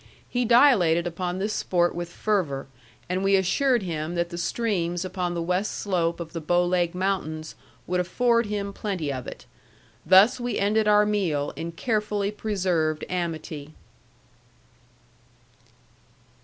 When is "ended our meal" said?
10.57-11.53